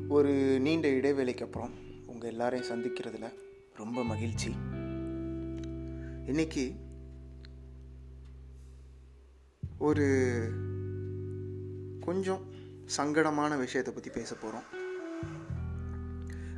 [0.08, 1.70] ஒரு நீண்ட இடைவேளைக்கு அப்புறம்
[2.06, 3.32] உங்கள் எல்லாரையும் சந்திக்கிறதுல
[3.76, 4.54] ரொம்ப மகிழ்ச்சி.
[6.26, 6.84] இன்னைக்கு
[9.78, 10.04] ஒரு
[12.00, 12.54] கொஞ்சம்
[12.96, 14.64] சங்கடமான விஷயத்தை பற்றி பேச போகிறோம்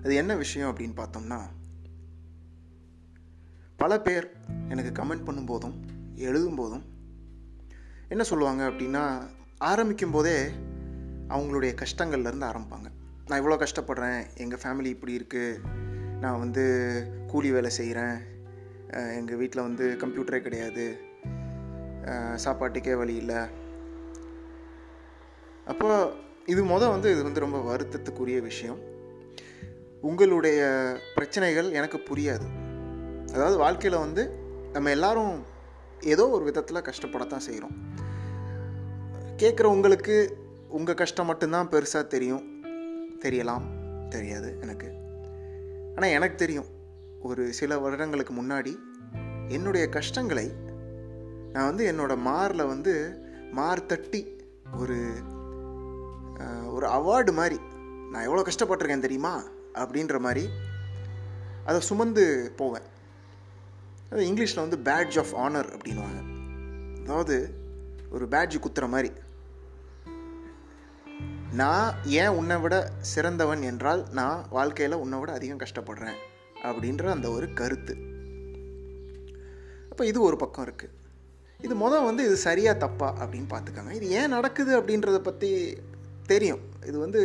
[0.02, 1.40] அது என்ன விஷயம் அப்படின்னு பார்த்தோம்னா
[3.76, 4.32] பல பேர்
[4.68, 5.74] எனக்கு கமெண்ட் பண்ணும்போதும்
[6.14, 6.84] எழுதும் போதும்
[8.08, 10.48] என்ன சொல்லுவாங்க அப்படின்னா ஆரம்பிக்கும் போதே
[11.28, 12.90] அவங்களுடைய கஷ்டங்கள்லேருந்து ஆரம்பிப்பாங்க.
[13.26, 15.58] நான் இவ்வளோ கஷ்டப்படுறேன் எங்கள் ஃபேமிலி இப்படி இருக்குது
[16.20, 18.18] நான் வந்து கூலி வேலை செய்கிறேன்
[18.90, 21.07] எங்கள் வீட்டில் வந்து கம்ப்யூட்டரே கிடையாது
[22.44, 23.36] சாப்பாட்டுக்கே வழி இல்லை.
[25.66, 26.12] அப்போ
[26.46, 28.78] இது மொதல் வந்து இது வந்து ரொம்ப வருத்தத்துக்குரிய விஷயம்.
[30.00, 30.60] உங்களுடைய
[31.14, 32.46] பிரச்சனைகள் எனக்கு புரியாது.
[33.32, 34.32] அதாவது வாழ்க்கையில் வந்து
[34.72, 35.42] நம்ம எல்லாரும்
[36.00, 37.76] ஏதோ ஒரு விதத்தில் கஷ்டப்படத்தான் செய்கிறோம்
[39.36, 40.36] கேட்குற உங்களுக்கு
[40.68, 42.64] உங்கள் கஷ்டம் மட்டும்தான் பெருசாக தெரியும்.
[43.20, 43.62] தெரியலாம்.
[44.08, 44.92] தெரியாது எனக்கு.
[45.96, 46.64] ஆனால் எனக்கு தெரியும்.
[47.22, 48.76] ஒரு சில வருடங்களுக்கு முன்னாடி
[49.48, 50.52] என்னுடைய கஷ்டங்களை
[51.52, 52.94] நான் வந்து என்னோடய மாரில் வந்து
[53.52, 54.20] மார் தட்டி
[54.76, 54.98] ஒரு
[56.72, 57.58] ஒரு அவார்டு மாதிரி
[58.12, 59.32] நான் எவ்வளோ கஷ்டப்பட்டிருக்கேன் தெரியுமா?
[59.74, 60.44] அப்படின்ற மாதிரி
[61.64, 62.24] அதை சுமந்து
[62.56, 62.86] போவேன்.
[64.10, 66.20] அது இங்கிலீஷில் வந்து பேட்ஜ் ஆஃப் ஆனர் அப்படின்வாங்க
[67.02, 67.36] அதாவது
[68.10, 69.10] ஒரு பேட்ஜ் குத்துற மாதிரி.
[71.52, 76.18] நான் ஏன் உன்னை விட சிறந்தவன் என்றால் நான் வாழ்க்கையில் உன்னை விட அதிகம் கஷ்டப்படுறேன்
[76.62, 77.96] அப்படின்ற அந்த ஒரு கருத்து.
[79.90, 80.94] அப்போ இது ஒரு பக்கம் இருக்குது
[81.66, 83.92] இது மொதல் வந்து இது சரியா தப்பா அப்படின்னு பார்த்துக்கோங்க.
[83.98, 85.50] இது ஏன் நடக்குது அப்படின்றத பற்றி
[86.32, 86.62] தெரியும்.
[86.88, 87.20] இது வந்து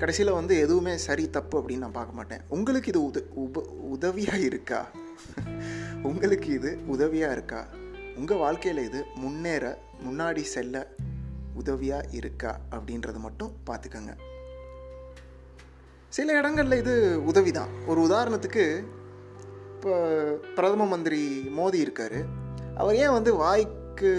[0.00, 2.42] கடைசியில் வந்து எதுவுமே சரி தப்பு அப்படின்னு நான் பார்க்க மாட்டேன்.
[2.56, 3.64] உங்களுக்கு இது உத உப
[3.94, 4.80] உதவியாக இருக்கா?
[6.10, 7.60] உங்களுக்கு இது உதவியாக இருக்கா?
[8.20, 9.74] உங்கள் வாழ்க்கையில் இது முன்னேற
[10.06, 10.86] முன்னாடி செல்ல
[11.60, 12.52] உதவியாக இருக்கா?
[12.76, 14.14] அப்படின்றத மட்டும் பார்த்துக்கோங்க.
[16.16, 16.94] சில இடங்களில் இது
[17.30, 18.66] உதவி தான் ஒரு உதாரணத்துக்கு
[19.74, 19.94] இப்போ
[20.58, 21.24] பிரதம மந்திரி
[21.58, 22.20] மோடி இருக்கார்.
[22.78, 24.10] அவர் ஏன் வந்து வாய்க்கு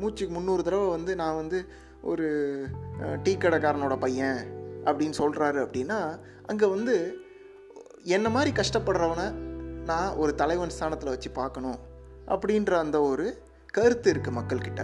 [0.00, 1.58] மூச்சுக்கு முந்நூறு தடவை வந்து நான் வந்து
[2.02, 2.26] ஒரு
[3.22, 4.40] டீ கடைக்காரனோட பையன்
[4.84, 5.98] அப்படின்னு சொல்கிறாரு அப்படின்னா
[6.46, 6.94] அங்கே வந்து
[8.16, 9.26] என்ன மாதிரி கஷ்டப்படுறவனை
[9.84, 11.78] நான் ஒரு தலைவன் ஸ்தானத்தில் வச்சு பார்க்கணும்
[12.26, 13.26] அப்படின்ற அந்த ஒரு
[13.76, 14.82] கருத்து இருக்குது மக்கள்கிட்ட.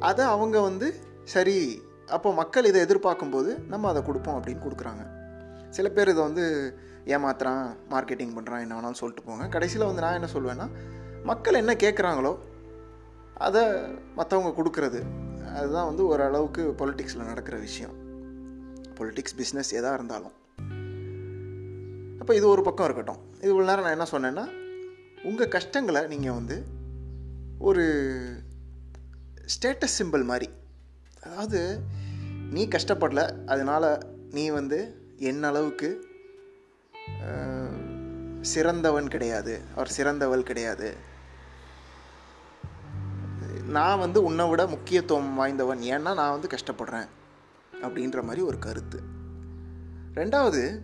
[0.00, 0.88] அதை அவங்க வந்து
[1.34, 1.58] சரி
[2.16, 5.04] அப்போ மக்கள் இதை எதிர்பார்க்கும்போது நம்ம அதை கொடுப்போம் அப்படின்னு கொடுக்குறாங்க.
[5.70, 6.44] சில பேர் இதை வந்து
[7.14, 9.46] ஏமாத்துறான் மார்க்கெட்டிங் பண்ணுறான் என்ன வேணாலும் சொல்லிட்டு போங்க.
[9.48, 10.68] கடைசியில் வந்து நான் என்ன சொல்லுவேன்னா
[11.30, 12.32] மக்கள் என்ன கேட்குறாங்களோ
[13.46, 13.62] அதை
[14.18, 15.00] மற்றவங்க கொடுக்கறது.
[15.58, 17.94] அதுதான் வந்து ஓரளவுக்கு பொலிட்டிக்ஸில் நடக்கிற விஷயம்.
[18.98, 20.34] பொலிட்டிக்ஸ் பிஸ்னஸ் எதாக இருந்தாலும்.
[22.20, 23.20] அப்போ இது ஒரு பக்கம் இருக்கட்டும்.
[23.40, 24.44] இது இவ்வளோ நேரம் நான் என்ன சொன்னேன்னா
[25.30, 26.56] உங்கள் கஷ்டங்களை நீங்கள் வந்து
[27.68, 27.84] ஒரு
[29.54, 30.48] ஸ்டேட்டஸ் சிம்பிள் மாதிரி.
[31.24, 31.60] அதாவது
[32.54, 33.22] நீ கஷ்டப்படல
[33.52, 33.88] அதனால்
[34.36, 34.78] நீ வந்து
[35.30, 35.90] என்ன அளவுக்கு
[38.54, 39.54] சிறந்தவன் கிடையாது.
[39.74, 40.88] அவர் சிறந்தவள் கிடையாது.
[43.68, 45.80] நான் வந்து உன்னை விட முக்கியத்துவம் வாய்ந்தவன்.
[45.80, 47.06] ஏன்னா நான் வந்து கஷ்டப்படுறேன்.
[47.82, 49.00] அப்படின்ற மாதிரி ஒரு கருத்து.
[50.14, 50.80] ரெண்டாவது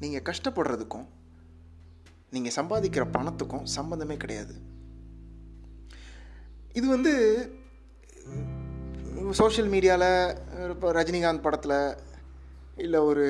[0.00, 1.06] நீங்கள் கஷ்டப்படுறதுக்கும்
[2.30, 4.54] நீங்கள் சம்பாதிக்கிற பணத்துக்கும் சம்மந்தமே கிடையாது.
[6.72, 7.12] இது வந்து
[9.30, 11.96] சோஷியல் மீடியாவில் இப்போ ரஜினிகாந்த் படத்தில்
[12.76, 13.24] இல்லை ஒரு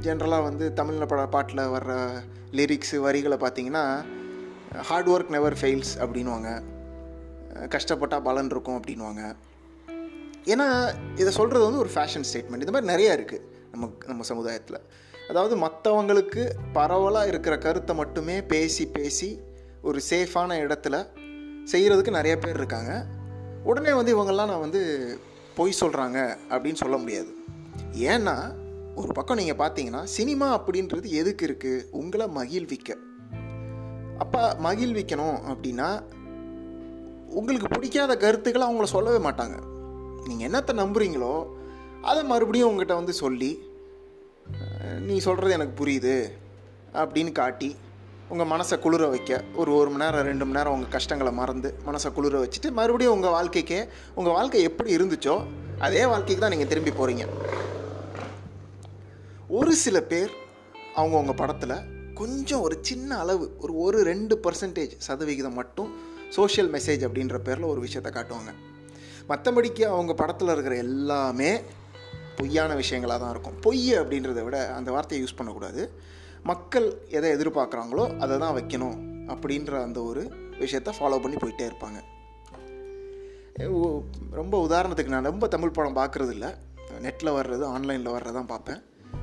[0.00, 4.04] ஜென்ரலாக வந்து தமிழில் பட பாட்டில் வர்ற லிரிக்ஸு வரிகளை பார்த்தீங்கன்னா
[4.74, 6.62] ஹார்ட் ஒர்க் நெவர் ஃபெயில்ஸ் அப்படின்வாங்க
[7.74, 9.22] கஷ்டப்பட்டால் பலன் இருக்கும் அப்படின்வாங்க
[10.52, 10.66] ஏன்னா
[11.16, 14.80] இதை சொல்கிறது வந்து ஒரு ஃபேஷன் ஸ்டேட்மெண்ட் இந்த மாதிரி நிறையா இருக்குது நம்ம நம்ம சமுதாயத்தில்.
[15.28, 16.42] அதாவது மற்றவங்களுக்கு
[16.72, 19.40] பரவலாக இருக்கிற கருத்தை மட்டுமே பேசி பேசி
[19.82, 20.96] ஒரு சேஃபான இடத்துல
[21.72, 23.06] செய்கிறதுக்கு நிறைய பேர் இருக்காங்க.
[23.64, 24.82] உடனே வந்து இவங்கெல்லாம் நான் வந்து
[25.54, 26.18] பொய் சொல்கிறாங்க
[26.48, 27.30] அப்படின்னு சொல்ல முடியாது.
[28.12, 28.36] ஏன்னா
[28.94, 32.96] ஒரு பக்கம் நீங்கள் பார்த்தீங்கன்னா சினிமா அப்படின்றது எதுக்கு இருக்குது உங்களை மகிழ்விக்க.
[34.18, 35.88] அப்போ மகிழ்விக்கணும் அப்படின்னா
[37.34, 39.56] உங்களுக்கு பிடிக்காத கருத்துக்களை அவங்கள சொல்லவே மாட்டாங்க.
[40.26, 41.46] நீங்கள் என்னத்தை நம்புறீங்களோ
[42.02, 43.58] அதை மறுபடியும் உங்ககிட்ட வந்து சொல்லி
[45.00, 46.30] நீ சொல்கிறது எனக்கு புரியுது
[46.94, 47.76] அப்படின்னு காட்டி
[48.28, 52.12] உங்கள் மனசை குளிர வைக்க ஒரு ஒரு மணி நேரம் ரெண்டு மணி நேரம் உங்கள் கஷ்டங்களை மறந்து மனசை
[52.12, 55.42] குளிர வச்சுட்டு மறுபடியும் உங்கள் வாழ்க்கைக்கே உங்கள் வாழ்க்கை எப்படி இருந்துச்சோ
[55.78, 57.26] அதே வாழ்க்கைக்கு தான் நீங்கள் திரும்பி போகிறீங்க
[59.48, 60.30] ஒரு சில பேர்
[60.96, 61.76] அவங்கவுங்க படத்தில்
[62.14, 66.05] கொஞ்சம் ஒரு சின்ன அளவு ஒரு ஒரு ரெண்டு பர்சன்டேஜ் சதவிகிதம் மட்டும்
[66.36, 68.52] சோஷியல் மெசேஜ் அப்படின்ற பேரில் ஒரு விஷயத்தை காட்டுவாங்க.
[69.30, 71.50] மற்றபடிக்கு அவங்க படத்தில் இருக்கிற எல்லாமே
[72.38, 73.56] பொய்யான விஷயங்களாக தான் இருக்கும்.
[73.66, 75.82] பொய் அப்படின்றத விட அந்த வார்த்தையை யூஸ் பண்ணக்கூடாது.
[76.50, 76.88] மக்கள்
[77.18, 78.98] எதை எதிர்பார்க்குறாங்களோ அதை தான் வைக்கணும்
[79.34, 80.22] அப்படின்ற அந்த ஒரு
[80.64, 81.98] விஷயத்த ஃபாலோ பண்ணி போயிட்டே இருப்பாங்க.
[84.40, 86.50] ரொம்ப உதாரணத்துக்கு நான் ரொம்ப தமிழ் படம் பார்க்குறது இல்லை
[87.06, 88.80] நெட்டில் வர்றது ஆன்லைனில் வர்றது தான் பார்ப்பேன்.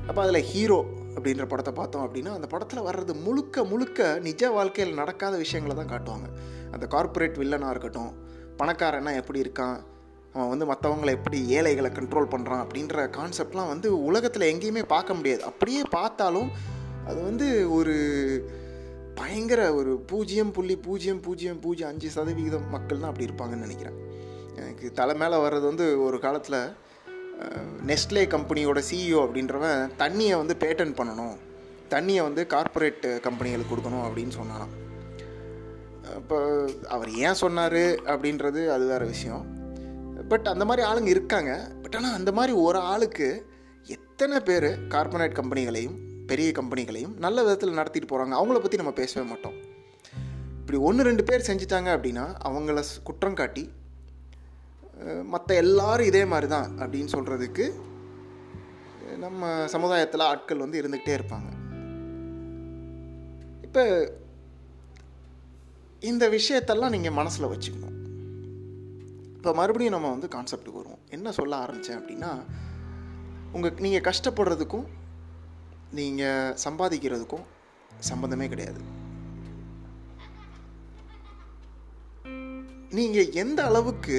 [0.08, 0.78] அப்போ அதில் ஹீரோ
[1.16, 6.28] அப்படின்ற படத்தை பார்த்தோம் அப்படின்னா அந்த படத்தில் வர்றது முழுக்க முழுக்க நிஜ வாழ்க்கையில் நடக்காத விஷயங்களை தான் காட்டுவாங்க.
[6.74, 8.12] அந்த கார்ப்பரேட் வில்லனாக இருக்கட்டும்
[8.58, 9.76] பணக்காரன்னா எப்படி இருக்கான்
[10.34, 15.42] அவன் வந்து மற்றவங்களை எப்படி ஏழைகளை கண்ட்ரோல் பண்ணுறான் அப்படின்ற கான்செப்ட்லாம் வந்து உலகத்தில் எங்கேயுமே பார்க்க முடியாது.
[15.50, 16.48] அப்படியே பார்த்தாலும்
[17.08, 17.94] அது வந்து ஒரு
[19.14, 23.98] பயங்கர ஒரு பூஜ்ஜியம் புள்ளி பூஜ்ஜியம் பூஜ்ஜியம் பூஜ்ஜியம் அஞ்சு சதவிகிதம் மக்கள் தான் அப்படி இருப்பாங்கன்னு நினைக்கிறேன்.
[24.60, 26.60] எனக்கு தலை மேலே வர்றது வந்து ஒரு காலத்தில்
[27.90, 31.36] நெஸ்ட்லே கம்பெனியோட சிஇஓ அப்படின்றவன் தண்ணியை வந்து பேட்டன் பண்ணணும்
[31.90, 34.68] தண்ணியை வந்து கார்ப்பரேட் கம்பெனிகளுக்கு கொடுக்கணும் அப்படின்னு சொன்னான்
[36.18, 36.38] இப்போ
[36.94, 39.44] அவர் ஏன் சொன்னார் அப்படின்றது அது வேறு விஷயம்.
[40.32, 41.52] பட் அந்த மாதிரி ஆளுங்க இருக்காங்க.
[41.82, 43.28] பட் ஆனால் அந்த மாதிரி ஒரு ஆளுக்கு
[43.96, 45.96] எத்தனை பேர் கார்பரேட் கம்பெனிகளையும்
[46.30, 49.56] பெரிய கம்பெனிகளையும் நல்ல விதத்தில் நடத்திட்டு போகிறாங்க அவங்கள பற்றி நம்ம பேசவே மாட்டோம்.
[50.60, 53.64] இப்படி ஒன்று ரெண்டு பேர் செஞ்சிட்டாங்க அப்படின்னா அவங்கள குற்றம் காட்டி
[55.32, 57.66] மற்ற எல்லாரும் இதே மாதிரி தான் அப்படின்னு சொல்கிறதுக்கு
[59.24, 61.50] நம்ம சமுதாயத்தில் ஆட்கள் வந்து இருந்துக்கிட்டே இருப்பாங்க.
[63.66, 63.82] இப்போ
[66.10, 67.96] இந்த விஷயத்தெல்லாம் நீங்கள் மனசில் வச்சுக்கணும்.
[69.36, 71.02] இப்போ மறுபடியும் நம்ம வந்து கான்செப்டுக்கு வருவோம்.
[71.16, 72.30] என்ன சொல்ல ஆரம்பித்தேன் அப்படின்னா
[73.56, 74.86] உங்கள் நீங்கள் கஷ்டப்படுறதுக்கும்
[75.98, 77.46] நீங்கள் சம்பாதிக்கிறதுக்கும்
[78.10, 78.80] சம்மந்தமே கிடையாது.
[82.98, 84.18] நீங்கள் எந்த அளவுக்கு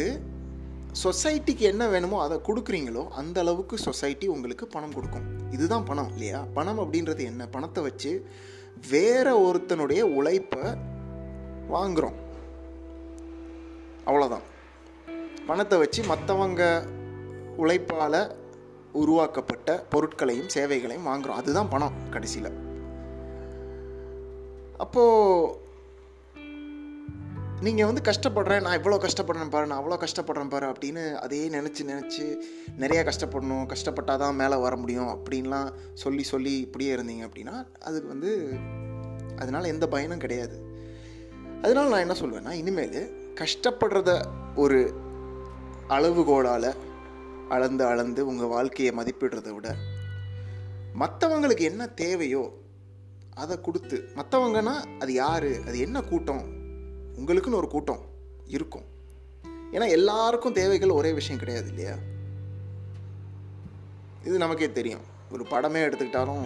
[1.04, 5.26] சொசைட்டிக்கு என்ன வேணுமோ அதை கொடுக்குறீங்களோ அந்த அளவுக்கு சொசைட்டி உங்களுக்கு பணம் கொடுக்கும்.
[5.56, 6.40] இதுதான் பணம் இல்லையா?
[6.58, 7.48] பணம் அப்படின்றது என்ன?
[7.56, 8.12] பணத்தை வச்சு
[8.90, 10.64] வேற ஒருத்தனுடைய உழைப்பை
[11.74, 12.18] வாங்குகிறோம்
[14.08, 14.46] அவ்வளோதான்
[15.48, 16.64] பணத்தை வச்சு மற்றவங்க
[17.58, 18.22] உழைப்பால்
[18.92, 22.50] உருவாக்கப்பட்ட பொருட்களையும் சேவைகளையும் வாங்குகிறோம் அதுதான் பணம் கடைசியில்.
[24.78, 25.64] அப்போது
[27.62, 32.26] நீங்கள் வந்து கஷ்டப்படுறேன் நான் இவ்வளோ கஷ்டப்படுறேன் பாரு நான் அவ்வளோ கஷ்டப்படுறேன் பாரு அப்படின்னு அதே நினச்சி நினச்சி
[32.80, 38.32] நிறையா கஷ்டப்படணும் கஷ்டப்பட்டால் தான் மேலே வர முடியும் அப்படின்லாம் சொல்லி சொல்லி இப்படியே இருந்தீங்க அப்படின்னா அதுக்கு வந்து
[39.36, 40.58] அதனால் எந்த பயனும் கிடையாது.
[41.62, 44.26] அதனால் நான் என்ன சொல்வேன்னா இனிமேல் கஷ்டப்படுறத
[44.56, 44.94] ஒரு
[45.88, 46.76] அளவுகோலால்
[47.50, 49.76] அளந்து அளந்து உங்கள் வாழ்க்கையை மதிப்பிடுறத விட
[51.00, 52.58] மற்றவங்களுக்கு என்ன தேவையோ
[53.34, 56.54] அதை கொடுத்து மற்றவங்கன்னா அது யார் அது என்ன கூட்டம்
[57.16, 58.00] உங்களுக்குன்னு ஒரு கூட்டம்
[58.46, 58.84] இருக்கும்.
[59.72, 61.94] ஏன்னா எல்லாருக்கும் தேவைகள் ஒரே விஷயம் கிடையாது இல்லையா?
[64.24, 65.02] இது நமக்கே தெரியும்.
[65.32, 66.46] ஒரு படமே எடுத்துக்கிட்டாலும்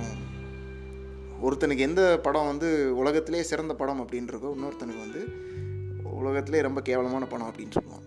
[1.45, 5.21] ஒருத்தனுக்கு எந்த படம் வந்து உலகத்திலே சிறந்த படம் அப்படின்றதோ இன்னொருத்தனுக்கு வந்து
[6.21, 8.05] உலகத்திலே ரொம்ப கேவலமான படம் அப்படின்னு சொல்லுவான்.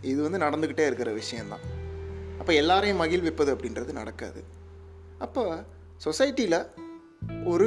[0.00, 1.64] இது வந்து நடந்துக்கிட்டே இருக்கிற விஷயந்தான்
[2.38, 4.42] அப்போ எல்லாரையும் மகிழ்விப்பது அப்படின்றது நடக்காது.
[5.18, 5.64] அப்போ
[6.04, 6.60] சொசைட்டியில்
[7.44, 7.66] ஒரு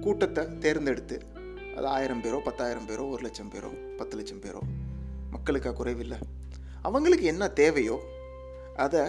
[0.00, 1.16] கூட்டத்தை தேர்ந்தெடுத்து
[1.76, 4.60] அது ஆயிரம் பேரோ பத்தாயிரம் பேரோ ஒரு லட்சம் பேரோ பத்து லட்சம் பேரோ
[5.30, 6.18] மக்களுக்காக குறைவில்லை.
[6.82, 7.96] அவங்களுக்கு என்ன தேவையோ
[8.76, 9.02] அதை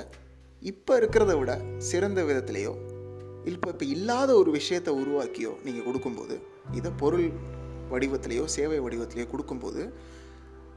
[0.62, 2.74] இப்போ இருக்கிறத விட சிறந்த விதத்துலேயோ
[3.46, 6.40] இப்போ இப்போ இல்லாத ஒரு விஷயத்தை உருவாக்கியோ நீங்கள் கொடுக்கும்போது
[6.72, 7.32] இதை பொருள்
[7.92, 9.94] வடிவத்திலையோ சேவை வடிவத்திலையோ கொடுக்கும்போது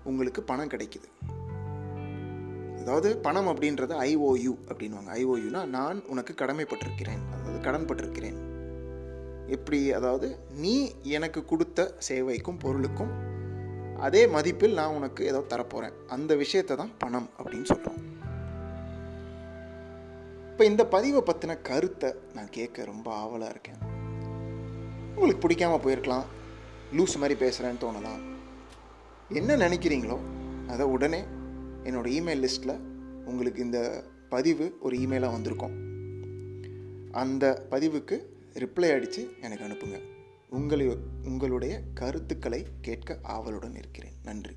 [0.04, 1.08] உங்களுக்கு பணம் கிடைக்குது.
[2.80, 7.18] அதாவது பணம் அப்படின்றது ஐஓயு அப்படின்வாங்க ஐஓயுனா நான் உனக்கு கடமைப்பட்டிருக்கிறேன்.
[7.32, 8.52] அதாவது கடன்பட்டிருக்கிறேன்
[9.46, 9.92] எப்படி?
[9.92, 13.32] அதாவது நீ எனக்கு கொடுத்த சேவைக்கும் பொருளுக்கும்
[13.96, 18.13] அதே மதிப்பில் நான் உனக்கு ஏதோ தரப்போகிறேன் அந்த விஷயத்தை தான் பணம் அப்படின்னு சொல்கிறோம்
[20.54, 23.74] இப்போ இந்த பதிவை பற்றின கருத்தை நான் கேட்க ரொம்ப ஆவலாக இருக்கேன்.
[25.08, 26.24] உங்களுக்கு பிடிக்காமல் போயிருக்கலாம்.
[26.96, 28.20] லூஸ் மாதிரி பேசுகிறேன்னு தோணலாம்.
[29.28, 30.18] என்ன நினைக்கிறீங்களோ
[30.68, 31.20] அதை உடனே
[31.84, 32.78] என்னோடய இமெயில் லிஸ்ட்டில்
[33.24, 35.74] உங்களுக்கு இந்த பதிவு ஒரு இமெயிலாக வந்திருக்கும்.
[37.12, 40.00] அந்த பதிவுக்கு ரிப்ளை அடித்து எனக்கு அனுப்புங்க.
[40.50, 44.12] உங்களை உங்களுடைய கருத்துக்களை கேட்க ஆவலுடன் இருக்கிறேன்.
[44.24, 44.56] நன்றி.